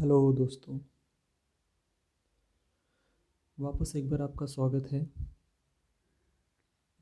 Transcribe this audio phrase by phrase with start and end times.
[0.00, 0.78] Hello दोस्तों।
[3.60, 5.00] वापस एक बार आपका स्वागत है।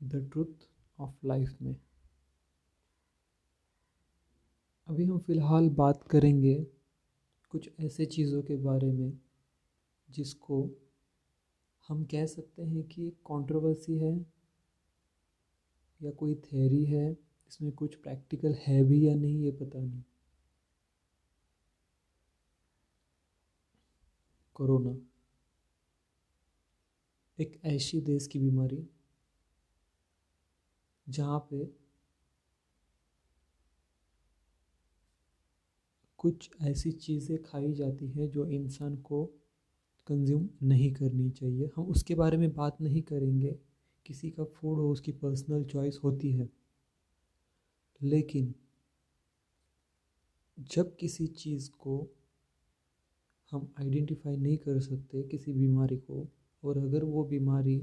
[0.03, 0.67] द ट्रुथ
[0.99, 1.75] ऑफ़ लाइफ में।
[4.87, 6.67] अभी हम फ़िलहाल बात करेंगे
[7.49, 9.19] कुछ ऐसे चीज़ों के बारे में
[10.09, 10.69] जिसको
[11.89, 14.25] हम कह सकते हैं कि कंट्रोवर्सी है
[16.01, 17.11] या कोई थेरी है,
[17.47, 20.03] इसमें कुछ प्रैक्टिकल है भी या नहीं ये पता नहीं।
[24.55, 24.95] कोरोना।
[27.39, 28.85] एक ऐसी देश की बीमारी,
[31.07, 31.65] जहाँ पे
[36.19, 39.25] कुछ ऐसी चीज़ें खाई जाती हैं जो इंसान को
[40.07, 43.55] कंज्यूम नहीं करनी चाहिए। हम उसके बारे में बात नहीं करेंगे।
[44.05, 46.49] किसी का फ़ूड हो, उसकी पर्सनल चॉइस होती है।
[48.01, 48.53] लेकिन
[50.59, 52.07] जब किसी चीज़ को
[53.55, 56.27] हम आइडेंटिफाई नहीं कर सकते किसी बीमारी को।
[56.63, 57.79] और अगर वो बीमारी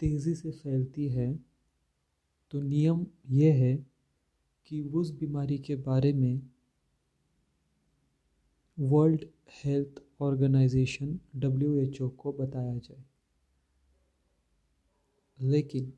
[0.00, 1.34] तेज़ी से फैलती है
[2.52, 3.76] तो नियम यह है
[4.66, 6.40] कि उस बीमारी के बारे में
[8.78, 9.24] World
[9.64, 13.04] Health Organization W H O को बताया जाए।
[15.38, 15.92] लेकिन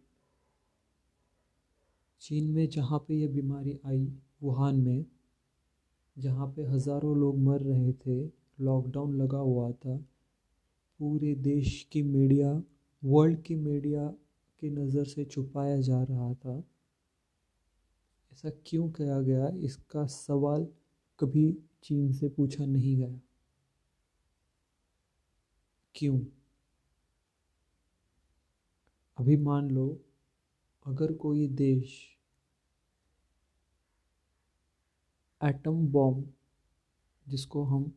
[2.20, 4.06] चीन में जहाँ पे यह बीमारी आई,
[4.42, 5.04] वुहान में
[6.18, 8.24] जहाँ पे हज़ारों लोग मर रहे थे
[8.60, 9.96] लॉकडाउन लगा हुआ था।
[11.00, 12.62] पूरे देश की मीडिया
[13.04, 14.06] वर्ल्ड की मीडिया
[14.60, 16.64] की नज़र से छुपाया जा रहा था।
[18.32, 20.66] ऐसा क्यों किया गया, इसका सवाल
[21.18, 21.52] कभी
[21.82, 23.20] चीन से पूछा नहीं गया।
[25.94, 26.18] क्यों?
[29.18, 30.00] अभी मान लो,
[30.86, 32.17] अगर कोई देश
[35.40, 36.32] एटम बॉम्ब
[37.26, 37.92] जिसको हम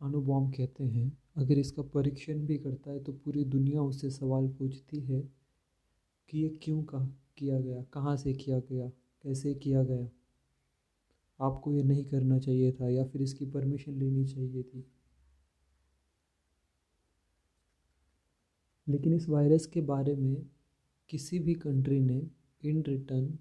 [0.00, 4.48] अणु बॉम्ब कहते हैं, अगर इसका परीक्षण भी करता है तो पूरी दुनिया उससे सवाल
[4.48, 5.20] पूछती है
[6.28, 7.06] कि ये क्यों कहा,
[7.38, 10.08] किया गया, कहाँ से किया गया, कैसे किया गया।
[11.40, 14.84] आपको ये नहीं करना चाहिए था या फिर इसकी परमिशन लेनी चाहिए थी।
[18.88, 20.46] लेकिन इस वायरस के बारे में
[21.08, 22.22] किसी भी कंट्री ने
[22.64, 23.38] इन रिटर्न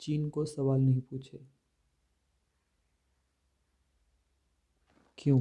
[0.00, 1.55] चीन को सवाल नहीं पूछे।
[5.18, 5.40] क्यों?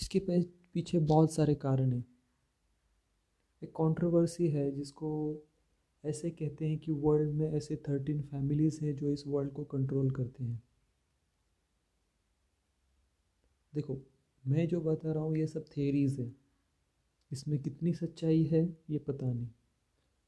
[0.00, 2.04] इसके पीछे बहुत सारे कारण हैं।
[3.62, 5.38] एक कंट्रोवर्सी है जिसको
[6.04, 10.10] ऐसे कहते हैं कि वर्ल्ड में ऐसे थर्टीन फैमिलीज़ हैं जो इस वर्ल्ड को कंट्रोल
[10.10, 10.62] करते हैं।
[13.74, 13.98] देखो,
[14.46, 16.34] मैं जो बता रहा हूँ, ये सब थेरीज है।
[17.32, 19.48] इसमें कितनी सच्चाई है, ये पता नहीं।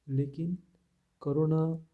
[0.09, 0.59] लेकिन
[1.21, 1.87] कोरोना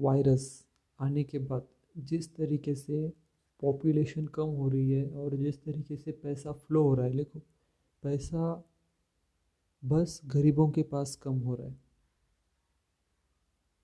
[0.00, 0.66] वायरस
[1.00, 1.68] आने के बाद
[1.98, 3.12] जिस तरीके से
[3.60, 7.38] पॉपुलेशन कम हो रही है और जिस तरीके से पैसा फ्लो हो रहा है देखो
[8.02, 8.64] पैसा
[9.84, 11.80] बस गरीबों के पास कम हो रहा है।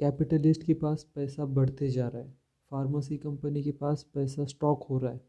[0.01, 2.39] कैपिटलिस्ट के पास पैसा बढ़ते जा रहा है।
[2.71, 5.21] फार्मेसी कंपनी के पास पैसा स्टॉक हो रहा है।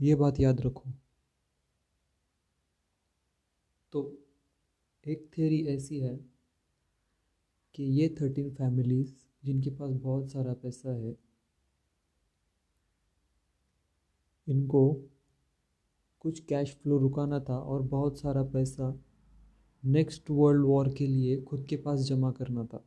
[0.00, 0.90] ये बात याद रखो।
[3.92, 4.18] तो
[5.06, 6.20] एक थेरी ऐसी है
[7.74, 11.16] कि ये थर्टीन फैमिलीज़ जिनके पास बहुत सारा पैसा है,
[14.46, 14.82] इनको
[16.20, 18.92] कुछ कैश फ्लो रुकाना था और बहुत सारा पैसा
[19.84, 22.84] नेक्स्ट वर्ल्ड वॉर के लिए खुद के पास जमा करना था।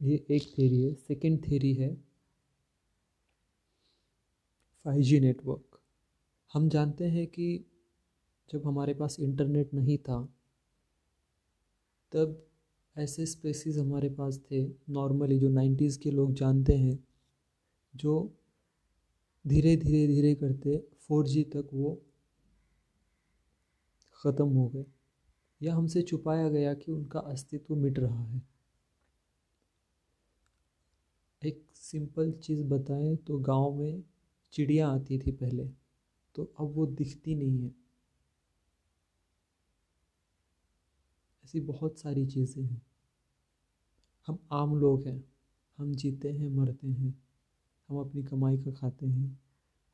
[0.00, 1.94] ये एक थेरी है। सेकंड थेरी है
[4.84, 5.78] फाइव जी नेटवर्क
[6.54, 7.46] हम जानते हैं कि
[8.52, 10.28] जब हमारे पास इंटरनेट नहीं था,
[12.12, 12.46] तब
[12.98, 16.98] ऐसे स्पेसिस हमारे पास थे नॉर्मली जो नाइन्टीज़ के लोग जानते हैं,
[17.94, 18.32] जो
[19.46, 20.78] धीरे धीरे धीरे करते
[21.08, 22.00] फोर जी तक वो
[24.16, 24.84] ख़त्म हो गए।
[25.60, 28.42] या हमसे छुपाया गया कि उनका अस्तित्व मिट रहा है।
[31.42, 34.02] एक सिंपल चीज़ बताएँ तो गाँव में
[34.52, 35.64] चिड़िया आती थी पहले
[36.34, 37.83] तो अब वो दिखती नहीं है।
[41.54, 42.86] ऐसी बहुत सारी चीज़ें हैं।
[44.26, 45.32] हम आम लोग हैं,
[45.76, 47.24] हम जीते हैं, मरते हैं,
[47.88, 49.40] हम अपनी कमाई का खाते हैं,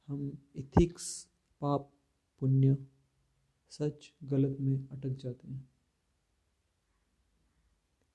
[0.06, 1.28] हम इथिक्स
[1.60, 1.92] पाप,
[2.38, 2.86] पुण्य,
[3.70, 5.70] सच, गलत में अटक जाते हैं।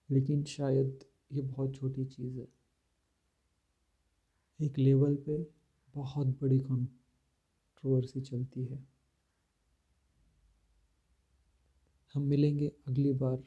[0.09, 0.99] लेकिन शायद
[1.31, 2.47] ये बहुत छोटी चीज़ है।
[4.61, 5.47] एक लेवल पे
[5.95, 8.94] बहुत बड़ी कंट्रोवर्सी चलती है।
[12.15, 13.43] हम मिलेंगे अगली बार,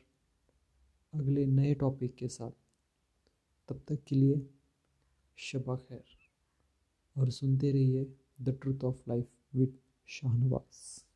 [1.15, 2.51] अगले नए टॉपिक के साथ।
[3.69, 4.51] तब तक के लिए
[5.37, 6.05] शबा खैर।
[7.19, 11.08] और सुनते रहिए the Truth of Life with Shahnawaz.